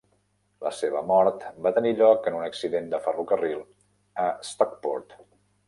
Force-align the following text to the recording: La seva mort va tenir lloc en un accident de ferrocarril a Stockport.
La 0.67 0.69
seva 0.77 1.03
mort 1.11 1.43
va 1.67 1.73
tenir 1.75 1.91
lloc 1.99 2.31
en 2.31 2.39
un 2.39 2.47
accident 2.47 2.89
de 2.95 3.03
ferrocarril 3.05 3.63
a 4.27 4.29
Stockport. 4.55 5.19